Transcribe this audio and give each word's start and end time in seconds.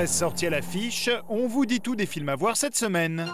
13 0.00 0.10
sorties 0.10 0.46
à 0.46 0.50
l'affiche, 0.50 1.10
on 1.28 1.46
vous 1.46 1.66
dit 1.66 1.82
tout 1.82 1.94
des 1.94 2.06
films 2.06 2.30
à 2.30 2.34
voir 2.34 2.56
cette 2.56 2.74
semaine. 2.74 3.30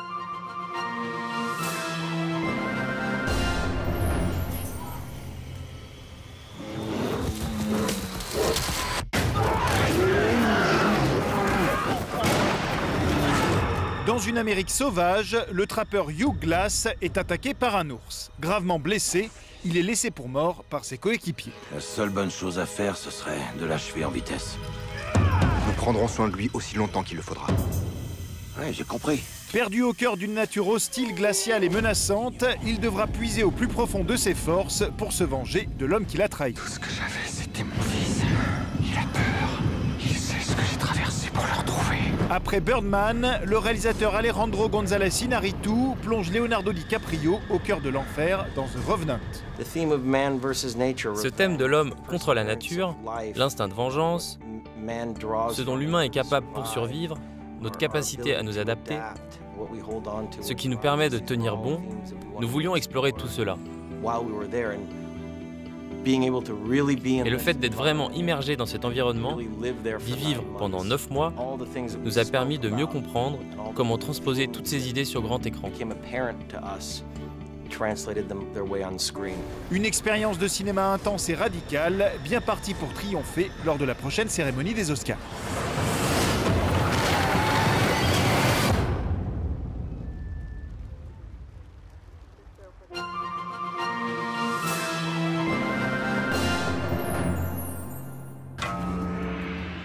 Dans 14.05 14.19
une 14.19 14.37
Amérique 14.37 14.71
sauvage, 14.71 15.39
le 15.53 15.67
trappeur 15.69 16.11
Hugh 16.11 16.37
Glass 16.41 16.89
est 17.01 17.17
attaqué 17.17 17.55
par 17.55 17.77
un 17.77 17.90
ours. 17.90 18.32
Gravement 18.40 18.81
blessé, 18.81 19.31
il 19.64 19.76
est 19.76 19.82
laissé 19.82 20.11
pour 20.11 20.29
mort 20.29 20.64
par 20.64 20.85
ses 20.85 20.98
coéquipiers. 20.98 21.53
La 21.73 21.81
seule 21.81 22.11
bonne 22.11 22.32
chose 22.32 22.59
à 22.59 22.67
faire, 22.67 22.96
ce 22.96 23.12
serait 23.12 23.39
de 23.61 23.67
l'achever 23.67 24.04
en 24.04 24.11
vitesse. 24.11 24.59
Prendrons 25.76 26.08
soin 26.08 26.29
de 26.29 26.36
lui 26.36 26.50
aussi 26.54 26.76
longtemps 26.76 27.03
qu'il 27.03 27.16
le 27.16 27.22
faudra. 27.22 27.46
Oui, 28.58 28.72
j'ai 28.72 28.84
compris. 28.84 29.22
Perdu 29.53 29.82
au 29.82 29.93
cœur 29.93 30.17
d'une 30.17 30.34
nature 30.34 30.68
hostile, 30.68 31.14
glaciale 31.14 31.62
et 31.62 31.68
menaçante, 31.68 32.44
il 32.64 32.80
devra 32.80 33.06
puiser 33.06 33.44
au 33.44 33.50
plus 33.50 33.69
profond 33.69 34.03
de 34.03 34.17
ses 34.17 34.34
forces 34.34 34.84
pour 34.98 35.12
se 35.12 35.25
venger 35.25 35.69
de 35.78 35.86
l'homme 35.86 36.06
qui 36.06 36.17
l'a 36.17 36.28
trahi. 36.28 36.55
Tout 36.55 36.67
ce 36.67 36.78
que 36.78 36.89
j'avais, 36.89 37.27
c'était 37.27 37.62
mon 37.62 37.81
fils. 37.83 38.22
Il 38.81 38.97
a 38.97 39.03
peur. 39.12 39.62
Il 40.00 40.17
sait 40.17 40.41
ce 40.41 40.55
que 40.56 40.62
j'ai 40.70 40.77
traversé 40.77 41.31
pour 41.31 41.44
le 41.44 41.53
retrouver. 41.61 41.98
Après 42.28 42.61
Birdman, 42.61 43.41
le 43.45 43.58
réalisateur 43.58 44.17
Alejandro 44.17 44.69
González 44.69 45.22
Inarritu 45.22 45.95
plonge 46.03 46.33
Leonardo 46.33 46.72
DiCaprio 46.72 47.39
au 47.50 47.58
cœur 47.61 47.81
de 47.81 47.89
l'enfer 47.89 48.47
dans 48.56 48.64
The 48.64 48.78
Revenant. 48.84 49.20
Ce 49.58 51.29
thème 51.29 51.56
de 51.56 51.64
l'homme 51.64 51.95
contre 52.08 52.34
la 52.34 52.42
nature, 52.42 52.97
l'instinct 53.36 53.69
de 53.69 53.75
vengeance, 53.75 54.39
ce 55.53 55.63
dont 55.63 55.77
l'humain 55.77 56.03
est 56.03 56.11
capable 56.11 56.47
pour 56.55 56.67
survivre, 56.67 57.17
notre 57.61 57.79
capacité 57.79 58.35
à 58.35 58.43
nous 58.43 58.59
adapter, 58.59 58.99
ce 60.41 60.53
qui 60.53 60.69
nous 60.69 60.79
permet 60.79 61.09
de 61.09 61.19
tenir 61.19 61.57
bon, 61.57 61.81
nous 62.41 62.49
voulions 62.49 62.77
explorer 62.77 63.13
tout 63.13 63.29
cela. 63.29 63.57
Et 66.07 67.31
le 67.31 67.39
fait 67.39 67.59
d'être 67.59 67.75
vraiment 67.75 68.11
immergé 68.13 68.57
dans 68.57 68.67
cet 68.67 68.85
environnement, 68.85 69.37
d'y 69.37 70.13
vivre 70.13 70.45
pendant 70.59 70.85
neuf 70.85 71.11
mois, 71.11 71.33
nous 72.05 72.19
a 72.19 72.25
permis 72.25 72.59
de 72.59 72.69
mieux 72.69 72.87
comprendre 72.87 73.39
comment 73.75 73.99
transposer 73.99 74.47
toutes 74.47 74.69
ces 74.69 74.89
idées 74.89 75.05
sur 75.05 75.23
grand 75.23 75.45
écran. 75.47 75.69
Une 79.70 79.84
expérience 79.84 80.39
de 80.39 80.48
cinéma 80.48 80.92
intense 80.92 81.28
et 81.28 81.34
radicale, 81.34 82.12
bien 82.25 82.41
partie 82.41 82.75
pour 82.75 82.92
triompher 82.92 83.50
lors 83.64 83.78
de 83.78 83.84
la 83.84 83.95
prochaine 83.95 84.28
cérémonie 84.28 84.75
des 84.75 84.91
Oscars. 84.91 85.19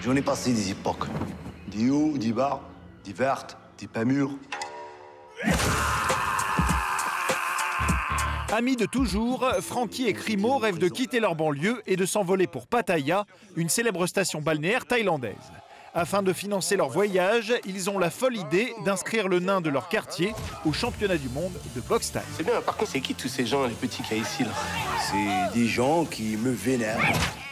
J'en 0.03 0.15
ai 0.15 0.21
passé 0.21 0.51
des 0.51 0.71
époques. 0.71 1.05
Des 1.67 1.89
hauts, 1.89 2.17
des 2.17 2.33
bas, 2.33 2.61
des 3.05 3.13
vertes, 3.13 3.55
des 3.77 3.87
pas 3.87 4.03
mûres. 4.03 4.35
Amis 8.51 8.75
de 8.75 8.85
toujours, 8.85 9.49
Frankie 9.61 10.07
et 10.07 10.13
Crimo 10.13 10.57
rêvent 10.57 10.77
de 10.77 10.89
quitter 10.89 11.21
leur 11.21 11.35
banlieue 11.35 11.81
et 11.87 11.95
de 11.95 12.05
s'envoler 12.05 12.47
pour 12.47 12.67
Pattaya, 12.67 13.25
une 13.55 13.69
célèbre 13.69 14.05
station 14.07 14.41
balnéaire 14.41 14.85
thaïlandaise. 14.85 15.53
Afin 15.93 16.23
de 16.23 16.31
financer 16.31 16.77
leur 16.77 16.87
voyage, 16.87 17.53
ils 17.65 17.89
ont 17.89 17.99
la 17.99 18.09
folle 18.09 18.37
idée 18.37 18.73
d'inscrire 18.85 19.27
le 19.27 19.39
nain 19.39 19.59
de 19.59 19.69
leur 19.69 19.89
quartier 19.89 20.33
au 20.65 20.71
championnat 20.71 21.17
du 21.17 21.27
monde 21.27 21.51
de 21.75 21.81
boxe 21.81 22.13
thaï. 22.13 22.23
C'est 22.37 22.43
bien, 22.43 22.61
par 22.61 22.77
contre, 22.77 22.91
c'est 22.91 23.01
qui 23.01 23.13
tous 23.13 23.27
ces 23.27 23.45
gens, 23.45 23.65
les 23.65 23.73
petits 23.73 24.01
qu'il 24.01 24.15
y 24.17 24.19
a 24.21 24.23
ici 24.23 24.43
là 24.43 24.51
C'est 25.09 25.59
des 25.59 25.67
gens 25.67 26.05
qui 26.05 26.37
me 26.37 26.51
vénèrent. 26.51 26.97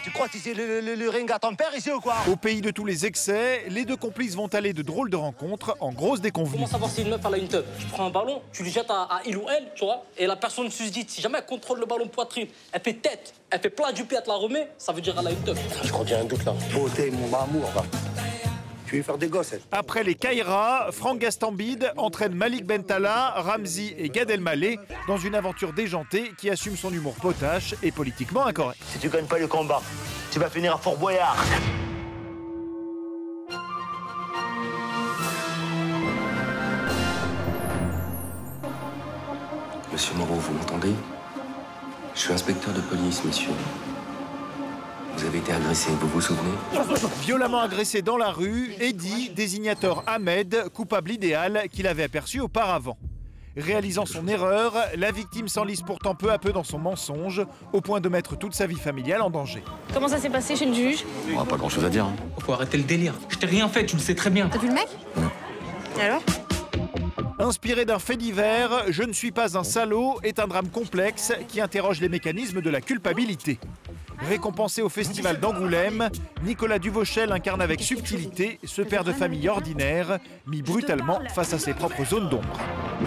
Tu 0.05 0.11
crois 0.11 0.29
que 0.29 0.37
c'est 0.41 0.53
le, 0.53 0.79
le, 0.79 0.95
le 0.95 1.09
ring 1.09 1.29
à 1.29 1.37
ton 1.39 1.53
père 1.53 1.75
ici 1.75 1.91
ou 1.91 1.99
quoi? 1.99 2.15
Au 2.31 2.37
pays 2.37 2.61
de 2.61 2.71
tous 2.71 2.85
les 2.85 3.05
excès, 3.05 3.65
les 3.67 3.83
deux 3.83 3.97
complices 3.97 4.35
vont 4.35 4.47
aller 4.47 4.71
de 4.71 4.81
drôles 4.81 5.09
de 5.09 5.17
rencontres 5.17 5.75
en 5.81 5.91
grosse 5.91 6.21
déconvenue. 6.21 6.55
Comment 6.55 6.67
savoir 6.67 6.89
si 6.89 7.01
une 7.01 7.09
meuf 7.09 7.19
elle 7.27 7.33
a 7.33 7.37
une 7.37 7.49
teuf? 7.49 7.65
Tu 7.77 7.85
prends 7.87 8.05
un 8.05 8.09
ballon, 8.09 8.41
tu 8.53 8.63
lui 8.63 8.71
jettes 8.71 8.89
à, 8.89 9.01
à, 9.03 9.21
il 9.25 9.35
ou 9.35 9.43
elle, 9.49 9.67
tu 9.75 9.83
vois, 9.83 10.05
et 10.17 10.25
la 10.25 10.37
personne 10.37 10.71
se 10.71 10.83
dit, 10.83 11.05
si 11.05 11.21
jamais 11.21 11.39
elle 11.39 11.45
contrôle 11.45 11.81
le 11.81 11.85
ballon 11.85 12.07
poitrine, 12.07 12.47
elle 12.71 12.81
fait 12.81 12.93
tête, 12.93 13.33
elle 13.49 13.59
fait 13.59 13.69
plat 13.69 13.91
du 13.91 14.05
pied, 14.05 14.17
elle 14.17 14.23
te 14.23 14.29
la 14.29 14.37
remet, 14.37 14.69
ça 14.77 14.93
veut 14.93 15.01
dire 15.01 15.13
qu'elle 15.13 15.27
a 15.27 15.31
une 15.31 15.43
teuf. 15.43 15.59
Je 15.83 15.91
crois 15.91 16.05
qu'il 16.05 16.13
y 16.13 16.17
a 16.17 16.21
un 16.21 16.25
doute 16.25 16.45
là. 16.45 16.53
Beauté, 16.73 17.11
mon 17.11 17.37
amour, 17.37 17.69
va. 17.75 17.83
Tu 18.89 18.97
veux 18.97 19.03
faire 19.03 19.19
des 19.19 19.27
gosses 19.27 19.53
elle. 19.53 19.61
Après 19.71 20.03
les 20.03 20.15
Kaira, 20.15 20.87
Franck 20.91 21.19
Gastambide 21.19 21.93
entraîne 21.95 22.33
Malik 22.33 22.65
Bentala, 22.65 23.35
Ramzi 23.37 23.93
et 23.95 24.09
Gad 24.09 24.31
Elmaleh 24.31 24.79
dans 25.07 25.17
une 25.17 25.35
aventure 25.35 25.73
déjantée 25.73 26.31
qui 26.39 26.49
assume 26.49 26.75
son 26.75 26.91
humour 26.91 27.13
potache 27.13 27.75
et 27.83 27.91
politiquement 27.91 28.47
incorrect. 28.47 28.81
Si 28.87 28.97
tu 28.97 29.09
gagnes 29.09 29.27
pas 29.27 29.37
le 29.37 29.45
combat, 29.45 29.83
tu 30.31 30.39
vas 30.39 30.49
finir 30.49 30.73
à 30.73 30.79
Fort 30.79 30.97
Boyard. 30.97 31.37
Monsieur 39.93 40.15
Moreau, 40.15 40.33
vous 40.33 40.53
m'entendez? 40.53 40.95
Je 42.15 42.19
suis 42.21 42.33
inspecteur 42.33 42.73
de 42.73 42.81
police, 42.81 43.23
monsieur. 43.23 43.51
Vous 45.19 45.25
avez 45.25 45.39
été 45.39 45.51
agressé, 45.51 45.89
vous 45.99 46.07
vous 46.07 46.21
souvenez 46.21 46.53
Violemment 47.23 47.59
agressé 47.59 48.01
dans 48.01 48.15
la 48.15 48.31
rue, 48.31 48.73
Eddie, 48.79 49.29
désignateur 49.35 50.01
Ahmed, 50.07 50.69
coupable 50.73 51.11
idéal 51.11 51.63
qu'il 51.73 51.87
avait 51.87 52.03
aperçu 52.03 52.39
auparavant. 52.39 52.97
Réalisant 53.57 54.05
son 54.05 54.29
erreur, 54.29 54.73
la 54.95 55.11
victime 55.11 55.49
s'enlise 55.49 55.81
pourtant 55.81 56.15
peu 56.15 56.31
à 56.31 56.37
peu 56.37 56.53
dans 56.53 56.63
son 56.63 56.79
mensonge, 56.79 57.45
au 57.73 57.81
point 57.81 57.99
de 57.99 58.07
mettre 58.07 58.37
toute 58.37 58.53
sa 58.53 58.65
vie 58.65 58.79
familiale 58.79 59.21
en 59.21 59.29
danger. 59.29 59.61
Comment 59.93 60.07
ça 60.07 60.19
s'est 60.19 60.29
passé 60.29 60.55
chez 60.55 60.65
le 60.65 60.73
juge 60.73 61.03
On 61.35 61.43
pas 61.43 61.57
grand 61.57 61.67
chose 61.67 61.83
à 61.83 61.89
dire. 61.89 62.05
Hein. 62.05 62.15
Faut 62.39 62.53
arrêter 62.53 62.77
le 62.77 62.85
délire. 62.85 63.13
Je 63.27 63.37
t'ai 63.39 63.47
rien 63.47 63.67
fait, 63.67 63.85
tu 63.85 63.97
le 63.97 64.01
sais 64.01 64.15
très 64.15 64.29
bien. 64.29 64.47
T'as 64.47 64.59
vu 64.59 64.69
le 64.69 64.73
mec 64.73 64.87
Non. 65.17 65.29
Et 65.99 66.01
alors 66.01 66.23
Inspiré 67.39 67.83
d'un 67.83 67.99
fait 67.99 68.15
divers, 68.15 68.85
Je 68.87 69.03
ne 69.03 69.11
suis 69.11 69.31
pas 69.31 69.57
un 69.57 69.65
salaud 69.65 70.17
est 70.23 70.39
un 70.39 70.47
drame 70.47 70.69
complexe 70.69 71.33
qui 71.49 71.59
interroge 71.59 71.99
les 71.99 72.07
mécanismes 72.07 72.61
de 72.61 72.69
la 72.69 72.79
culpabilité. 72.79 73.59
Récompensé 74.21 74.81
au 74.81 74.89
festival 74.89 75.39
d'Angoulême, 75.39 76.09
Nicolas 76.43 76.77
Duvauchel 76.77 77.31
incarne 77.31 77.61
avec 77.61 77.81
subtilité 77.81 78.59
ce 78.65 78.81
père 78.81 79.03
de 79.03 79.13
famille 79.13 79.47
ordinaire, 79.47 80.19
mis 80.45 80.61
brutalement 80.61 81.19
face 81.33 81.53
à 81.53 81.59
ses 81.59 81.73
propres 81.73 82.03
zones 82.05 82.29
d'ombre. 82.29 82.59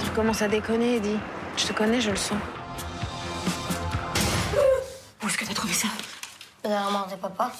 Tu 0.02 0.10
commences 0.10 0.42
à 0.42 0.48
déconner, 0.48 0.96
Eddie. 0.96 1.18
Je 1.56 1.66
te 1.66 1.72
connais, 1.72 2.00
je 2.00 2.10
le 2.10 2.16
sens. 2.16 2.38
Où 5.22 5.28
est-ce 5.28 5.38
que 5.38 5.44
t'as 5.44 5.54
trouvé 5.54 5.74
ça? 5.74 5.88
Dans 6.64 6.70
l'armoire 6.70 7.08
de 7.08 7.16
papa. 7.16 7.52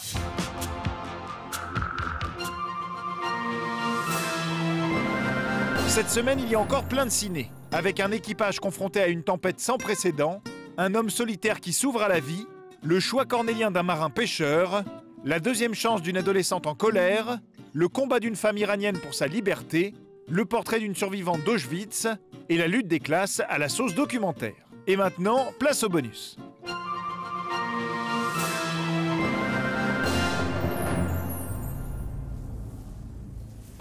Cette 5.89 6.09
semaine, 6.09 6.41
il 6.41 6.49
y 6.49 6.55
a 6.55 6.59
encore 6.59 6.85
plein 6.85 7.05
de 7.05 7.11
ciné. 7.11 7.51
Avec 7.71 8.01
un 8.01 8.11
équipage 8.13 8.61
confronté 8.61 9.03
à 9.03 9.09
une 9.09 9.23
tempête 9.23 9.61
sans 9.61 9.77
précédent, 9.77 10.43
un 10.79 10.95
homme 10.95 11.11
solitaire 11.11 11.61
qui 11.61 11.75
s'ouvre 11.75 12.03
à 12.03 12.09
la 12.09 12.19
vie, 12.19 12.47
le 12.83 13.01
choix 13.01 13.25
cornélien 13.25 13.71
d'un 13.71 13.83
marin 13.83 14.11
pêcheur, 14.11 14.85
la 15.25 15.39
deuxième 15.39 15.75
chance 15.75 16.03
d'une 16.03 16.17
adolescente 16.17 16.67
en 16.67 16.75
colère, 16.75 17.39
le 17.73 17.89
combat 17.89 18.21
d'une 18.21 18.37
femme 18.37 18.59
iranienne 18.59 18.99
pour 18.99 19.15
sa 19.15 19.27
liberté, 19.27 19.95
le 20.29 20.45
portrait 20.45 20.81
d'une 20.81 20.95
survivante 20.95 21.45
d'Auschwitz 21.45 22.09
et 22.49 22.57
la 22.57 22.67
lutte 22.67 22.89
des 22.89 23.01
classes 23.01 23.41
à 23.49 23.59
la 23.59 23.69
sauce 23.69 23.95
documentaire. 23.95 24.67
Et 24.87 24.97
maintenant, 24.97 25.53
place 25.59 25.85
au 25.85 25.89
bonus. 25.89 26.37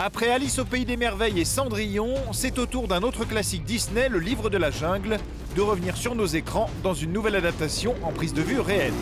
Après 0.03 0.31
Alice 0.31 0.57
au 0.57 0.65
pays 0.65 0.83
des 0.83 0.98
merveilles 0.98 1.39
et 1.39 1.45
Cendrillon, 1.45 2.15
c'est 2.33 2.57
au 2.57 2.65
tour 2.65 2.88
d'un 2.88 3.03
autre 3.03 3.24
classique 3.24 3.63
Disney, 3.65 4.09
Le 4.09 4.18
livre 4.18 4.50
de 4.50 4.57
la 4.57 4.71
jungle, 4.71 5.18
de 5.56 5.62
revenir 5.62 5.95
sur 5.95 6.15
nos 6.15 6.25
écrans 6.25 6.71
dans 6.81 6.95
une 6.95 7.13
nouvelle 7.13 7.36
adaptation 7.36 7.94
en 8.01 8.12
prise 8.12 8.33
de 8.33 8.42
vue 8.42 8.59
réelle. 8.59 8.95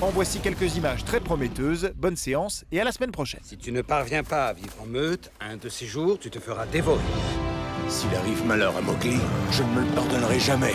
En 0.00 0.08
voici 0.08 0.40
quelques 0.40 0.74
images 0.74 1.04
très 1.04 1.20
prometteuses, 1.20 1.92
bonne 1.94 2.16
séance 2.16 2.64
et 2.72 2.80
à 2.80 2.84
la 2.84 2.90
semaine 2.90 3.12
prochaine. 3.12 3.38
Si 3.44 3.58
tu 3.58 3.70
ne 3.70 3.80
parviens 3.80 4.24
pas 4.24 4.46
à 4.46 4.52
vivre 4.52 4.74
en 4.82 4.86
meute, 4.86 5.30
un 5.40 5.56
de 5.56 5.68
ces 5.68 5.86
jours, 5.86 6.18
tu 6.18 6.30
te 6.30 6.40
feras 6.40 6.66
dévorer. 6.66 6.98
S'il 7.86 8.12
arrive 8.16 8.44
malheur 8.44 8.76
à 8.76 8.80
Mowgli, 8.80 9.18
je 9.52 9.62
ne 9.62 9.68
me 9.68 9.80
le 9.82 9.94
pardonnerai 9.94 10.40
jamais. 10.40 10.74